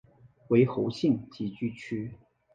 [0.47, 2.17] 为侯姓集居区。